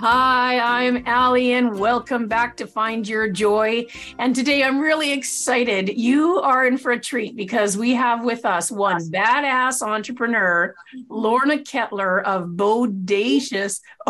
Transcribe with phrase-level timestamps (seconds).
[0.00, 3.84] Hi, I'm Ali, and welcome back to Find Your Joy.
[4.20, 5.88] And today I'm really excited.
[5.88, 10.72] You are in for a treat because we have with us one badass entrepreneur,
[11.08, 13.80] Lorna Ketler of Bodacious.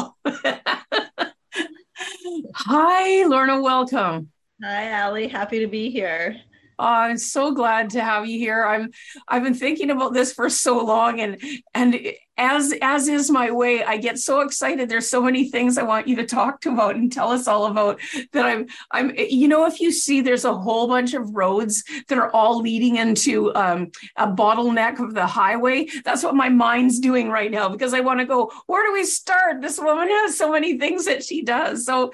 [2.55, 4.31] Hi, Lorna, welcome.
[4.63, 5.27] Hi, Ali.
[5.27, 6.37] Happy to be here.
[6.79, 8.65] Oh, I'm so glad to have you here.
[8.65, 8.91] I'm
[9.27, 11.41] I've been thinking about this for so long and
[11.75, 14.89] and as as is my way, I get so excited.
[14.89, 17.67] There's so many things I want you to talk to about and tell us all
[17.67, 18.01] about
[18.33, 22.17] that I'm I'm you know if you see there's a whole bunch of roads that
[22.17, 25.89] are all leading into um, a bottleneck of the highway.
[26.05, 29.05] That's what my mind's doing right now because I want to go, where do we
[29.05, 29.61] start?
[29.61, 31.85] This woman has so many things that she does.
[31.85, 32.13] So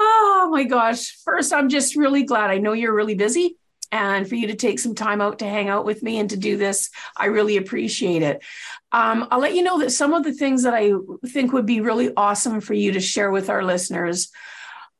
[0.00, 1.14] oh my gosh.
[1.24, 2.50] First, I'm just really glad.
[2.50, 3.58] I know you're really busy
[3.92, 6.36] and for you to take some time out to hang out with me and to
[6.36, 6.90] do this.
[7.16, 8.42] I really appreciate it.
[8.90, 10.92] Um, I'll let you know that some of the things that I
[11.26, 14.30] think would be really awesome for you to share with our listeners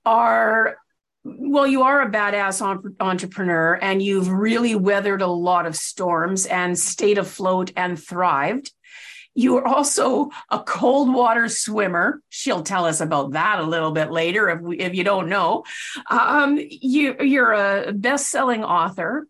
[0.04, 0.76] are
[1.24, 2.60] well, you are a badass
[2.98, 8.72] entrepreneur and you've really weathered a lot of storms and stayed afloat and thrived.
[9.34, 12.20] You are also a cold water swimmer.
[12.28, 15.64] She'll tell us about that a little bit later if, we, if you don't know.
[16.10, 19.26] Um, you, you're a best selling author.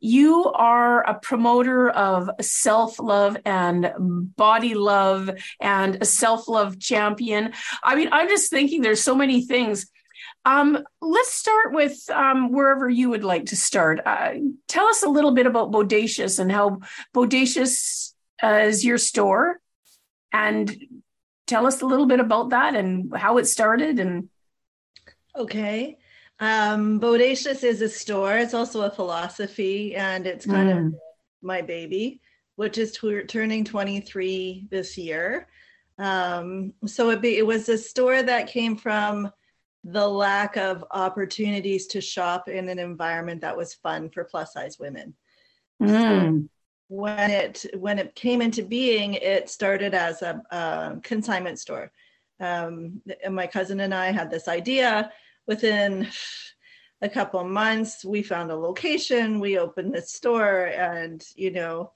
[0.00, 7.52] You are a promoter of self love and body love and a self love champion.
[7.84, 9.86] I mean, I'm just thinking there's so many things.
[10.44, 14.00] Um, let's start with um, wherever you would like to start.
[14.04, 14.32] Uh,
[14.66, 16.80] tell us a little bit about Bodacious and how
[17.14, 18.11] Bodacious
[18.42, 19.60] as your store.
[20.32, 20.74] And
[21.46, 24.28] tell us a little bit about that and how it started and
[25.36, 25.98] okay.
[26.40, 28.38] Um bodacious is a store.
[28.38, 30.86] It's also a philosophy and it's kind mm.
[30.86, 30.94] of
[31.42, 32.20] my baby
[32.56, 35.48] which is t- turning 23 this year.
[35.98, 39.30] Um so it, be, it was a store that came from
[39.84, 44.78] the lack of opportunities to shop in an environment that was fun for plus size
[44.78, 45.14] women.
[45.82, 45.88] Mm.
[45.88, 46.48] so
[46.92, 51.90] when it when it came into being, it started as a, a consignment store.
[52.38, 55.10] Um, my cousin and I had this idea.
[55.46, 56.08] Within
[57.00, 59.40] a couple months, we found a location.
[59.40, 61.92] We opened this store, and you know,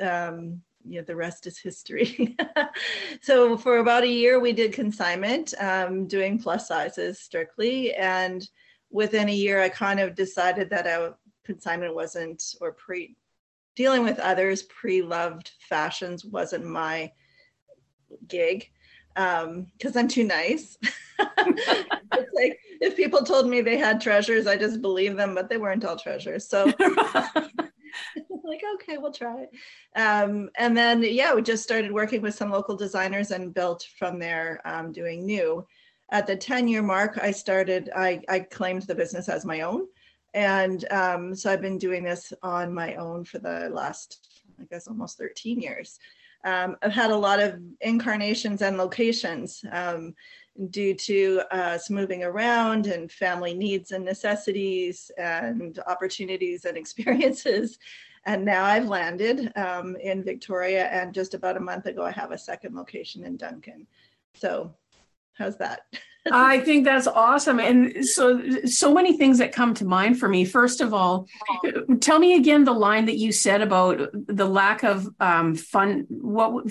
[0.00, 2.36] um, yeah, the rest is history.
[3.22, 8.48] so for about a year, we did consignment, um, doing plus sizes strictly, and
[8.90, 13.16] within a year, I kind of decided that a consignment wasn't or pre
[13.76, 17.12] dealing with others pre-loved fashions wasn't my
[18.26, 18.68] gig
[19.14, 20.76] because um, I'm too nice.
[21.18, 25.56] it's like if people told me they had treasures, I just believe them, but they
[25.56, 26.48] weren't all treasures.
[26.48, 26.72] So
[28.44, 29.50] like, okay, we'll try it.
[29.98, 34.18] Um, and then, yeah, we just started working with some local designers and built from
[34.18, 35.66] there, um, doing new.
[36.10, 39.86] At the 10 year mark, I started, I, I claimed the business as my own.
[40.36, 44.86] And um, so I've been doing this on my own for the last, I guess,
[44.86, 45.98] almost 13 years.
[46.44, 50.14] Um, I've had a lot of incarnations and locations um,
[50.68, 57.78] due to us moving around and family needs and necessities and opportunities and experiences.
[58.26, 62.32] And now I've landed um, in Victoria, and just about a month ago, I have
[62.32, 63.86] a second location in Duncan.
[64.34, 64.74] So,
[65.38, 65.80] how's that?
[66.32, 67.60] I think that's awesome.
[67.60, 70.44] And so, so many things that come to mind for me.
[70.44, 71.28] First of all,
[72.00, 76.06] tell me again the line that you said about the lack of um, fun.
[76.08, 76.64] What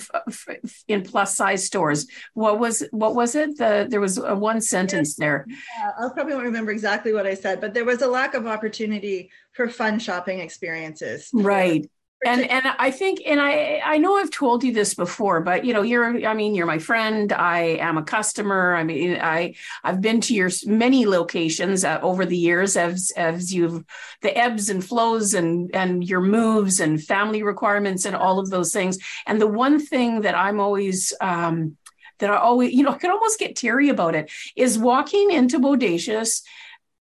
[0.88, 2.08] in plus size stores?
[2.34, 3.58] What was what was it?
[3.58, 5.46] The there was a one sentence there.
[5.48, 8.48] Yeah, I probably won't remember exactly what I said, but there was a lack of
[8.48, 11.30] opportunity for fun shopping experiences.
[11.34, 11.90] Right
[12.26, 15.74] and and i think and i i know i've told you this before but you
[15.74, 17.32] know you're i mean you're my friend.
[17.32, 18.76] I am a customer.
[18.76, 23.54] I mean i i've been to your many locations uh, over the years as as
[23.54, 23.86] you've
[24.22, 28.74] the ebbs and flows and and your moves and family requirements and all of those
[28.74, 28.98] things.
[29.28, 31.78] And the one thing that i'm always um
[32.20, 35.60] that i always you know i could almost get teary about it is walking into
[35.60, 36.42] bodacious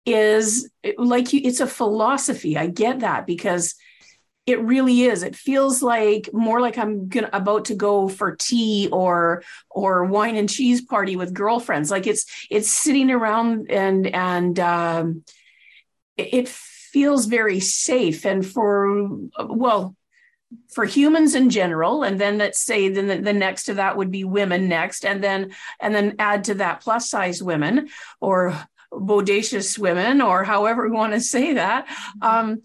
[0.05, 2.57] is like you, it's a philosophy.
[2.57, 3.75] I get that because
[4.45, 5.23] it really is.
[5.23, 10.35] It feels like more like I'm gonna about to go for tea or or wine
[10.35, 11.91] and cheese party with girlfriends.
[11.91, 15.23] Like it's it's sitting around and and um,
[16.17, 18.25] it feels very safe.
[18.25, 19.07] And for
[19.39, 19.95] well,
[20.73, 24.11] for humans in general and then let's say then the, the, next to that would
[24.11, 27.87] be women next and then and then add to that plus size women
[28.19, 28.53] or
[28.91, 32.23] bodacious women or however we want to say that mm-hmm.
[32.23, 32.61] um,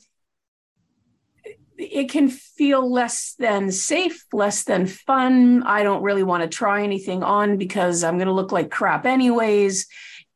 [1.79, 6.83] it can feel less than safe less than fun i don't really want to try
[6.83, 9.87] anything on because i'm going to look like crap anyways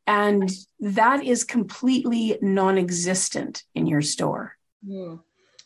[0.07, 4.55] and that is completely non-existent in your store
[4.87, 5.19] mm.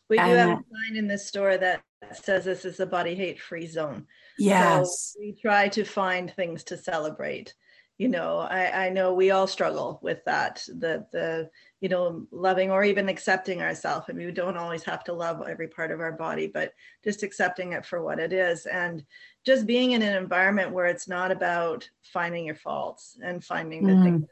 [0.09, 1.81] We do have a sign in the store that
[2.13, 4.05] says this is a body hate free zone.
[4.37, 5.13] Yes.
[5.13, 7.53] So we try to find things to celebrate.
[7.97, 10.63] You know, I, I know we all struggle with that.
[10.67, 11.49] The the
[11.79, 14.07] you know, loving or even accepting ourselves.
[14.09, 17.21] I mean, we don't always have to love every part of our body, but just
[17.21, 18.65] accepting it for what it is.
[18.65, 19.05] And
[19.45, 23.93] just being in an environment where it's not about finding your faults and finding the
[23.93, 24.03] mm.
[24.03, 24.25] things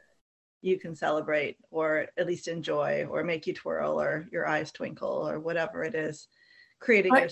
[0.62, 5.28] you can celebrate or at least enjoy or make you twirl or your eyes twinkle
[5.28, 6.26] or whatever it is
[6.80, 7.28] creating I, your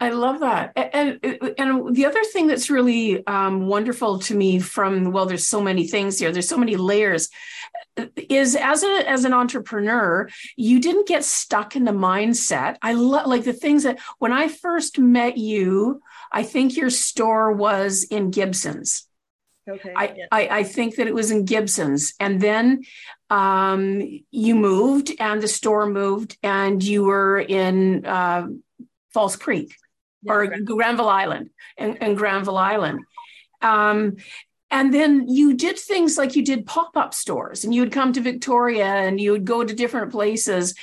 [0.00, 0.72] I love that.
[0.76, 1.18] And,
[1.58, 5.88] and the other thing that's really um, wonderful to me from, well, there's so many
[5.88, 7.30] things here, there's so many layers,
[8.28, 12.76] is as, a, as an entrepreneur, you didn't get stuck in the mindset.
[12.80, 16.00] I love like the things that when I first met you,
[16.30, 19.04] I think your store was in Gibsons.
[19.68, 19.92] Okay.
[19.96, 20.26] I, yeah.
[20.30, 22.14] I, I, think that it was in Gibsons.
[22.18, 22.84] And then
[23.28, 24.00] um,
[24.30, 28.46] you moved and the store moved and you were in uh,
[29.12, 29.74] False Creek
[30.22, 33.00] yeah, or Granville, Granville Island and, and Granville Island.
[33.62, 34.16] Um,
[34.70, 38.20] and then you did things like you did pop-up stores and you would come to
[38.20, 40.74] Victoria and you would go to different places.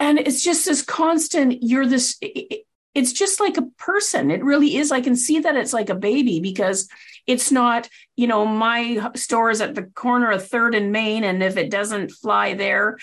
[0.00, 4.30] And it's just this constant, you're this, it's just like a person.
[4.30, 4.90] It really is.
[4.90, 6.88] I can see that it's like a baby because
[7.26, 11.42] it's not, you know, my store is at the corner of Third and Main, and
[11.42, 12.98] if it doesn't fly there,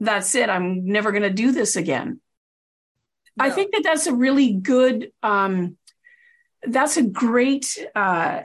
[0.00, 0.48] that's it.
[0.48, 2.20] I'm never going to do this again.
[3.40, 3.46] No.
[3.46, 5.12] I think that that's a really good.
[5.22, 5.76] Um,
[6.62, 8.42] that's a great uh,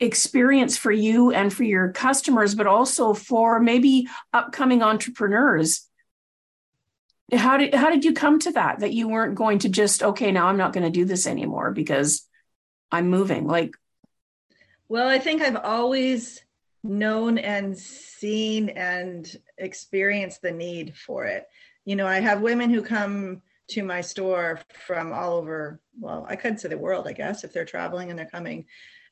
[0.00, 5.86] experience for you and for your customers, but also for maybe upcoming entrepreneurs.
[7.32, 8.80] How did how did you come to that?
[8.80, 11.72] That you weren't going to just okay, now I'm not going to do this anymore
[11.72, 12.26] because
[12.90, 13.46] I'm moving.
[13.46, 13.74] Like
[14.88, 16.42] well, I think I've always
[16.82, 21.46] known and seen and experienced the need for it.
[21.84, 26.36] You know, I have women who come to my store from all over, well, I
[26.36, 28.66] could say the world, I guess, if they're traveling and they're coming.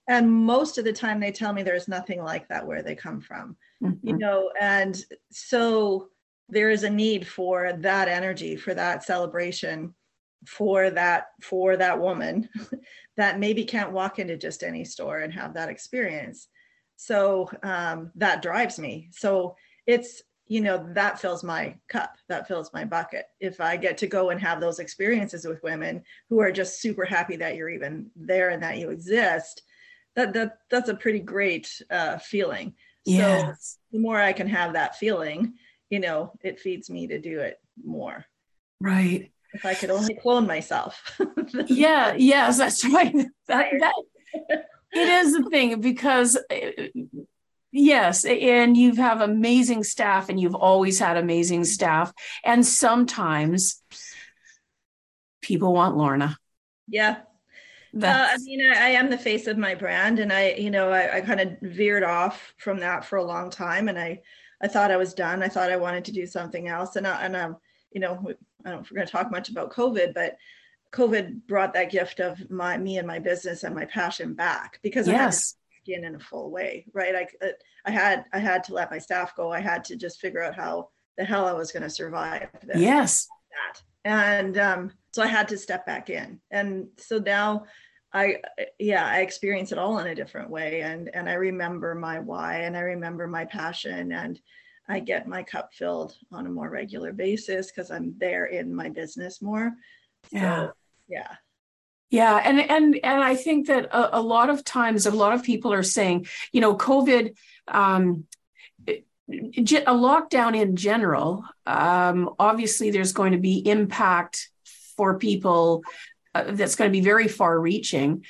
[0.09, 3.21] And most of the time they tell me there's nothing like that where they come
[3.21, 3.57] from.
[3.83, 4.07] Mm-hmm.
[4.07, 6.09] You know, and so
[6.49, 9.95] there is a need for that energy, for that celebration
[10.47, 12.49] for that for that woman
[13.17, 16.49] that maybe can't walk into just any store and have that experience
[16.97, 19.55] so um, that drives me so
[19.87, 20.23] it's
[20.53, 24.29] you know that fills my cup that fills my bucket if i get to go
[24.29, 28.51] and have those experiences with women who are just super happy that you're even there
[28.51, 29.63] and that you exist
[30.15, 32.75] that that that's a pretty great uh, feeling
[33.07, 33.79] yes.
[33.91, 35.55] so the more i can have that feeling
[35.89, 38.23] you know it feeds me to do it more
[38.79, 41.21] right if I could only clone myself.
[41.67, 43.15] yeah, yes, that's right.
[43.49, 43.93] That, that
[44.95, 46.39] it is the thing because
[47.73, 52.13] yes, and you have amazing staff and you've always had amazing staff.
[52.45, 53.83] And sometimes
[55.41, 56.37] people want Lorna.
[56.87, 57.21] Yeah.
[57.95, 60.91] Uh, I mean, I, I, am the face of my brand, and I, you know,
[60.91, 64.23] I, I kind of veered off from that for a long time, and I,
[64.63, 65.43] I thought I was done.
[65.43, 67.57] I thought I wanted to do something else, and I, and um,
[67.91, 68.15] you know,
[68.65, 70.37] I don't know if we're going to talk much about COVID, but
[70.93, 75.07] COVID brought that gift of my me and my business and my passion back because
[75.07, 75.55] yes.
[75.83, 77.15] Skin in a full way, right?
[77.15, 77.51] I uh,
[77.85, 79.53] I had I had to let my staff go.
[79.53, 82.49] I had to just figure out how the hell I was going to survive.
[82.63, 83.29] This, yes.
[83.51, 87.65] That and um, so I had to step back in, and so now
[88.13, 88.39] I
[88.79, 92.61] yeah I experience it all in a different way, and and I remember my why,
[92.61, 94.41] and I remember my passion, and
[94.89, 98.89] I get my cup filled on a more regular basis because I'm there in my
[98.89, 99.73] business more.
[100.31, 100.69] So, yeah.
[101.09, 101.35] Yeah.
[102.13, 105.43] Yeah, and and and I think that a, a, lot of times, a lot of
[105.43, 107.35] people are saying, you know, COVID,
[107.67, 108.27] um,
[108.87, 111.43] a lockdown in general.
[111.65, 114.51] Um, obviously, there's going to be impact
[114.95, 115.85] for people
[116.35, 118.27] uh, that's going to be very far-reaching.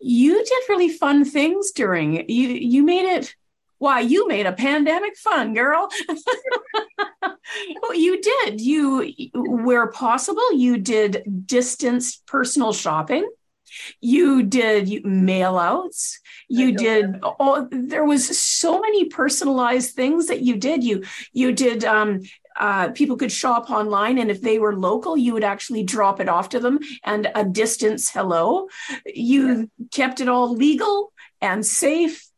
[0.00, 2.48] You did really fun things during you.
[2.48, 3.34] You made it
[3.76, 5.90] why you made a pandemic fun girl
[7.82, 8.60] well, you did.
[8.60, 13.28] You where possible you did distance personal shopping.
[14.00, 16.20] You did mail outs.
[16.48, 20.84] You did all there was so many personalized things that you did.
[20.84, 22.20] You you did um
[22.56, 26.28] uh, people could shop online and if they were local you would actually drop it
[26.28, 28.68] off to them and a distance hello.
[29.06, 29.86] You yeah.
[29.90, 32.28] kept it all legal and safe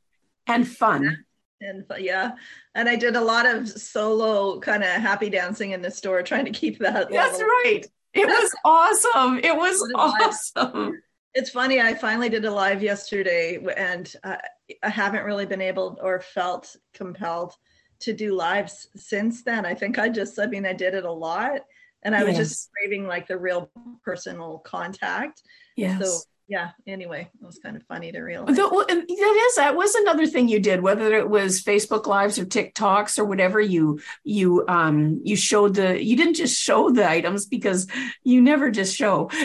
[0.47, 1.26] and fun
[1.61, 2.33] and yeah
[2.75, 6.45] and i did a lot of solo kind of happy dancing in the store trying
[6.45, 7.47] to keep that that's level.
[7.65, 11.01] right it was awesome it was awesome
[11.37, 11.83] it's funny.
[11.83, 14.39] I finally did a live yesterday, and uh,
[14.83, 17.53] I haven't really been able or felt compelled
[18.01, 19.67] to do lives since then.
[19.67, 21.61] I think I just, I mean, I did it a lot,
[22.03, 22.29] and I yes.
[22.29, 23.71] was just craving like the real
[24.03, 25.43] personal contact.
[25.77, 26.01] Yes.
[26.01, 28.57] So yeah anyway it was kind of funny to realize.
[28.57, 33.19] That is that was another thing you did whether it was facebook lives or tiktoks
[33.19, 37.87] or whatever you you um you showed the you didn't just show the items because
[38.23, 39.31] you never just show.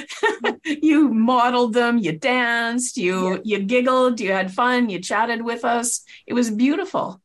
[0.64, 3.40] You modeled them you danced you yeah.
[3.44, 6.04] you giggled you had fun you chatted with us.
[6.28, 7.22] It was beautiful.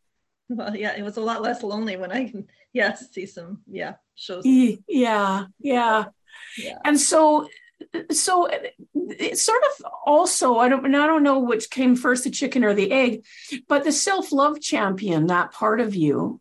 [0.49, 3.95] Well yeah it was a lot less lonely when i can yeah see some yeah
[4.15, 4.45] shows.
[4.45, 6.05] Yeah yeah.
[6.57, 6.79] Yeah.
[6.85, 7.49] And so
[8.11, 8.49] so
[8.95, 12.75] it's sort of also I don't I don't know which came first the chicken or
[12.75, 13.25] the egg,
[13.69, 16.41] but the self-love champion, that part of you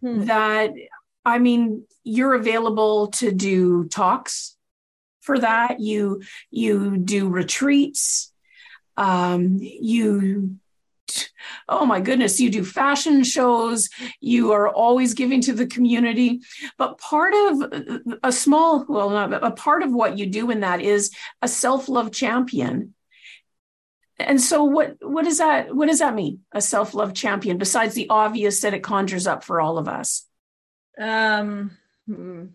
[0.00, 0.24] hmm.
[0.24, 0.72] that
[1.24, 4.56] I mean you're available to do talks
[5.20, 5.80] for that.
[5.80, 8.32] You you do retreats.
[8.96, 10.56] Um, you
[11.68, 13.88] oh my goodness, you do fashion shows,
[14.20, 16.40] you are always giving to the community.
[16.78, 20.80] But part of a small, well, not a part of what you do in that
[20.80, 22.94] is a self-love champion.
[24.18, 26.40] And so what what does that what does that mean?
[26.52, 30.26] A self-love champion, besides the obvious that it conjures up for all of us?
[30.98, 31.76] Um
[32.06, 32.46] hmm.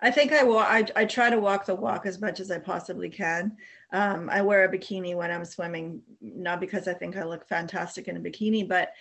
[0.00, 3.08] I think I, I I try to walk the walk as much as I possibly
[3.08, 3.56] can.
[3.92, 8.08] Um, I wear a bikini when I'm swimming, not because I think I look fantastic
[8.08, 8.92] in a bikini, but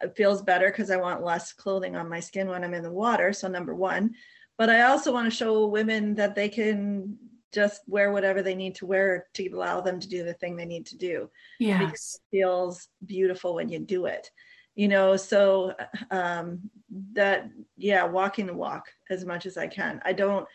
[0.00, 2.90] it feels better because I want less clothing on my skin when I'm in the
[2.90, 3.32] water.
[3.34, 4.14] So, number one.
[4.56, 7.18] But I also want to show women that they can
[7.52, 10.64] just wear whatever they need to wear to allow them to do the thing they
[10.64, 11.30] need to do.
[11.58, 11.78] Yeah.
[11.78, 14.30] Because it feels beautiful when you do it.
[14.74, 15.74] You know, so
[16.10, 16.70] um,
[17.12, 20.00] that, yeah, walking the walk as much as I can.
[20.04, 20.46] I don't,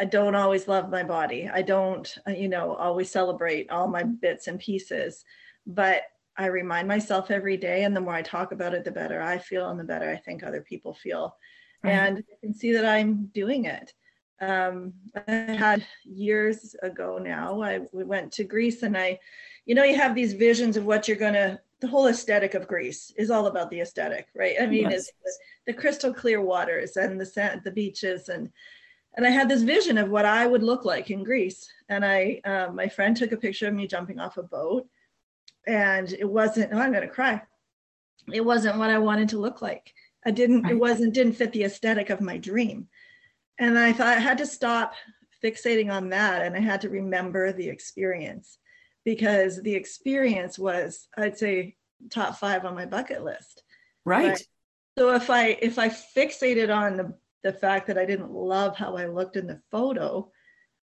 [0.00, 1.50] I don't always love my body.
[1.52, 5.24] I don't, uh, you know, always celebrate all my bits and pieces,
[5.66, 6.04] but
[6.38, 7.84] I remind myself every day.
[7.84, 10.16] And the more I talk about it, the better I feel and the better I
[10.16, 11.36] think other people feel.
[11.84, 11.92] Right.
[11.92, 13.92] And I can see that I'm doing it.
[14.40, 14.94] Um,
[15.28, 19.18] I had years ago now, I we went to Greece and I,
[19.66, 22.66] you know, you have these visions of what you're going to, the whole aesthetic of
[22.66, 24.56] Greece is all about the aesthetic, right?
[24.58, 24.94] I mean, yes.
[24.94, 25.12] it's
[25.66, 28.48] the, the crystal clear waters and the sand, the beaches and,
[29.16, 31.68] and I had this vision of what I would look like in Greece.
[31.88, 34.86] And I, uh, my friend took a picture of me jumping off a boat,
[35.66, 36.72] and it wasn't.
[36.72, 37.42] Oh, I'm gonna cry.
[38.32, 39.92] It wasn't what I wanted to look like.
[40.24, 40.62] I didn't.
[40.62, 40.72] Right.
[40.72, 41.14] It wasn't.
[41.14, 42.88] Didn't fit the aesthetic of my dream.
[43.58, 44.94] And I thought I had to stop
[45.42, 48.58] fixating on that, and I had to remember the experience,
[49.04, 51.76] because the experience was, I'd say,
[52.10, 53.62] top five on my bucket list.
[54.04, 54.28] Right.
[54.28, 54.42] right?
[54.98, 58.96] So if I if I fixated on the the fact that I didn't love how
[58.96, 60.30] I looked in the photo.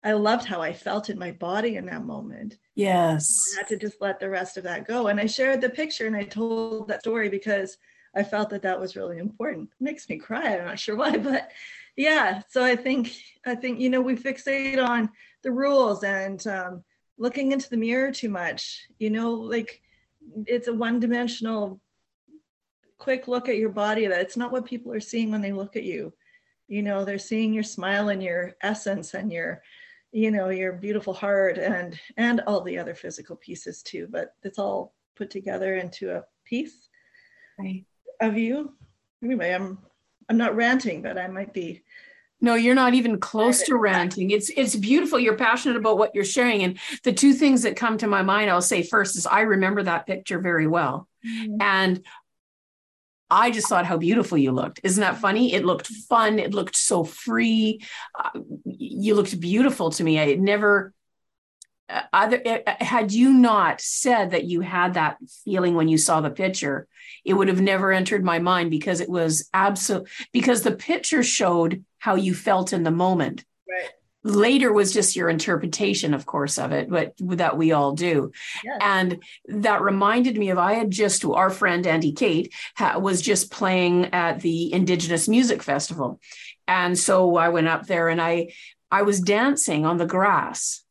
[0.03, 2.57] I loved how I felt in my body in that moment.
[2.75, 3.27] Yes.
[3.55, 5.07] I had to just let the rest of that go.
[5.07, 7.77] And I shared the picture and I told that story because
[8.15, 9.69] I felt that that was really important.
[9.79, 10.57] It makes me cry.
[10.57, 11.49] I'm not sure why, but
[11.97, 12.41] yeah.
[12.49, 13.13] So I think,
[13.45, 15.09] I think, you know, we fixate on
[15.41, 16.83] the rules and um,
[17.17, 19.81] looking into the mirror too much, you know, like
[20.45, 21.81] it's a one dimensional
[22.97, 25.75] quick look at your body that it's not what people are seeing when they look
[25.75, 26.13] at you
[26.67, 29.61] you know they're seeing your smile and your essence and your
[30.11, 34.59] you know your beautiful heart and and all the other physical pieces too but it's
[34.59, 36.89] all put together into a piece
[37.59, 37.85] right.
[38.21, 38.73] of you.
[39.23, 39.77] Anyway i'm
[40.29, 41.83] i'm not ranting but i might be
[42.41, 44.31] no you're not even close to ranting.
[44.31, 45.17] It's it's beautiful.
[45.19, 46.63] You're passionate about what you're sharing.
[46.63, 49.83] And the two things that come to my mind i'll say first is i remember
[49.83, 51.07] that picture very well.
[51.25, 51.57] Mm-hmm.
[51.59, 52.03] and
[53.29, 54.79] I just thought how beautiful you looked.
[54.83, 55.53] Isn't that funny?
[55.53, 56.39] It looked fun.
[56.39, 57.81] It looked so free.
[58.17, 60.19] Uh, you looked beautiful to me.
[60.19, 60.93] I had never,
[61.89, 66.21] uh, either uh, had you not said that you had that feeling when you saw
[66.21, 66.87] the picture,
[67.23, 70.07] it would have never entered my mind because it was absolute.
[70.31, 73.43] Because the picture showed how you felt in the moment.
[73.67, 73.89] Right.
[74.25, 78.31] Later was just your interpretation of course of it but that we all do.
[78.63, 78.79] Yes.
[78.81, 83.51] and that reminded me of i had just our friend andy kate ha, was just
[83.51, 86.19] playing at the indigenous music festival.
[86.67, 88.51] And so i went up there and i
[88.89, 90.81] i was dancing on the grass.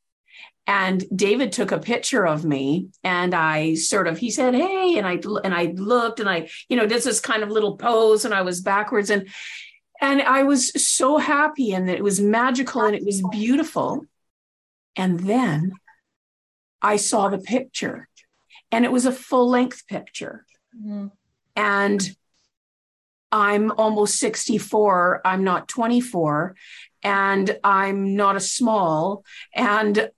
[0.68, 5.06] And david took a picture of me and i sort of he said hey and
[5.08, 8.32] i and i looked and i you know did this kind of little pose and
[8.32, 9.10] i was backwards.
[9.10, 9.28] And
[10.04, 14.04] and I was so happy and it was magical and it was beautiful.
[14.96, 15.72] And then
[16.82, 18.06] I saw the picture
[18.70, 20.44] and it was a full length picture.
[20.76, 21.06] Mm-hmm.
[21.56, 22.16] And
[23.32, 25.22] I'm almost 64.
[25.24, 26.54] I'm not 24
[27.02, 29.24] and I'm not a small.
[29.54, 30.10] And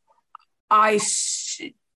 [0.68, 0.98] I,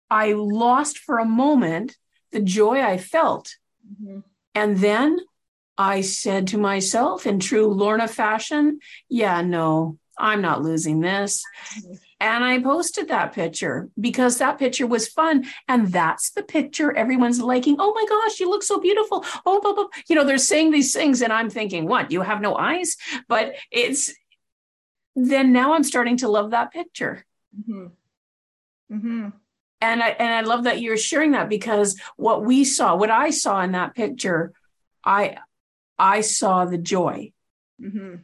[0.09, 1.97] I lost for a moment
[2.31, 3.57] the joy I felt.
[3.85, 4.21] Mm-hmm.
[4.55, 5.19] And then
[5.81, 11.43] I said to myself in true Lorna fashion, yeah, no, I'm not losing this.
[12.21, 15.47] And I posted that picture because that picture was fun.
[15.69, 17.77] And that's the picture everyone's liking.
[17.79, 19.25] Oh my gosh, you look so beautiful.
[19.47, 19.87] Oh, blah, blah.
[20.07, 21.23] you know, they're saying these things.
[21.23, 22.11] And I'm thinking, what?
[22.11, 22.99] You have no eyes?
[23.27, 24.13] But it's
[25.17, 27.25] then now I'm starting to love that picture.
[27.59, 27.87] Mm-hmm.
[28.95, 29.29] Mm-hmm.
[29.81, 33.31] And I and I love that you're sharing that because what we saw, what I
[33.31, 34.53] saw in that picture,
[35.03, 35.39] I
[36.01, 37.33] I saw the joy.
[37.81, 38.17] Mm-hmm.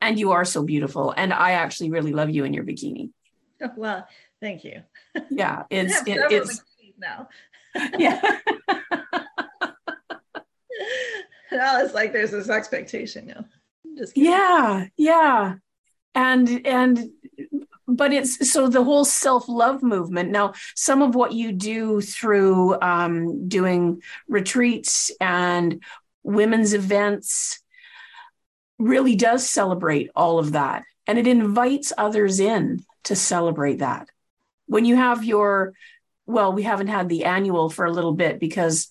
[0.00, 1.14] And you are so beautiful.
[1.16, 3.10] And I actually really love you in your bikini.
[3.62, 4.08] Oh, well,
[4.40, 4.82] thank you.
[5.30, 6.64] Yeah, it's it, it's
[6.98, 7.28] now.
[7.98, 8.38] yeah.
[11.52, 13.44] now it's like there's this expectation now.
[13.96, 15.56] Just yeah, yeah.
[16.14, 17.10] And and
[17.86, 23.48] but it's so the whole self-love movement now some of what you do through um,
[23.48, 25.82] doing retreats and
[26.22, 27.60] women's events
[28.78, 30.84] really does celebrate all of that.
[31.06, 34.08] And it invites others in to celebrate that.
[34.66, 35.74] When you have your,
[36.26, 38.90] well, we haven't had the annual for a little bit because.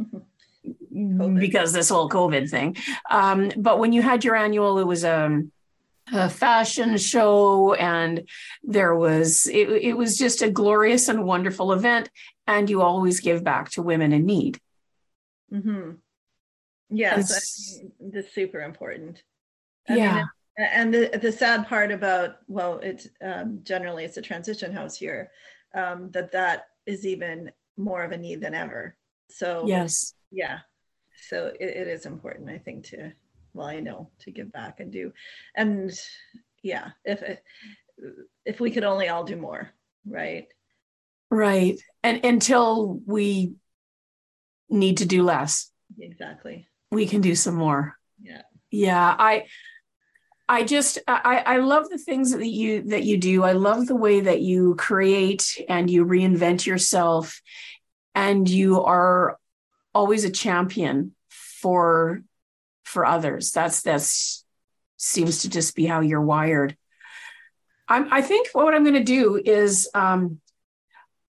[0.94, 1.40] COVID.
[1.40, 2.76] Because this whole COVID thing.
[3.10, 5.52] Um, but when you had your annual, it was a, um,
[6.12, 8.28] a fashion show and
[8.62, 12.10] there was it, it was just a glorious and wonderful event
[12.46, 14.60] and you always give back to women in need
[15.52, 15.92] mm-hmm.
[16.90, 19.22] Yes, that's super important.
[19.88, 20.14] I yeah.
[20.14, 24.96] Mean, and the, the sad part about well it's um, generally it's a transition house
[24.96, 25.30] here
[25.74, 28.96] um, that that is even more of a need than ever.
[29.30, 30.14] So yes.
[30.30, 30.60] yeah.
[31.28, 33.12] So it, it is important i think to
[33.52, 35.12] well i know to give back and do.
[35.54, 35.92] And
[36.62, 37.22] yeah if
[38.44, 39.72] if we could only all do more
[40.06, 40.48] right?
[41.30, 41.80] Right.
[42.02, 43.54] And until we
[44.68, 45.70] need to do less.
[45.98, 47.98] Exactly we can do some more.
[48.22, 48.42] Yeah.
[48.70, 49.16] Yeah.
[49.18, 49.46] I
[50.48, 53.42] I just I, I love the things that you that you do.
[53.42, 57.40] I love the way that you create and you reinvent yourself
[58.14, 59.38] and you are
[59.94, 62.22] always a champion for
[62.84, 63.52] for others.
[63.52, 64.44] That's that's
[64.96, 66.76] seems to just be how you're wired.
[67.88, 70.40] I'm, I think what I'm going to do is um,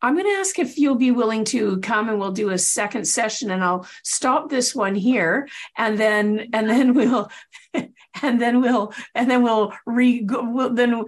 [0.06, 3.06] I'm going to ask if you'll be willing to come and we'll do a second
[3.06, 7.32] session and I'll stop this one here and then and then we'll
[8.22, 11.06] and then we'll and then we'll re we'll, then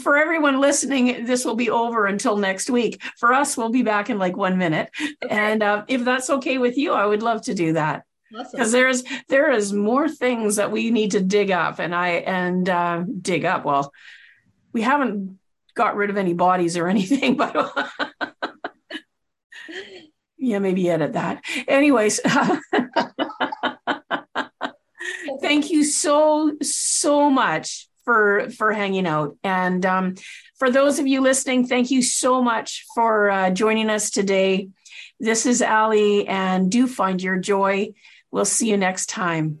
[0.00, 3.02] for everyone listening this will be over until next week.
[3.18, 4.88] For us we'll be back in like 1 minute.
[4.98, 5.28] Okay.
[5.28, 8.70] And uh, if that's okay with you I would love to do that because awesome.
[8.70, 13.04] there's there is more things that we need to dig up and i and uh,
[13.20, 13.92] dig up well
[14.72, 15.38] we haven't
[15.74, 17.54] got rid of any bodies or anything, but
[20.42, 21.44] yeah, maybe edit that.
[21.68, 22.20] Anyways,
[25.40, 29.36] thank you so so much for for hanging out.
[29.44, 30.16] And um,
[30.58, 34.68] for those of you listening thank you so much for uh, joining us today.
[35.20, 37.94] This is ali and do find your joy.
[38.32, 39.60] We'll see you next time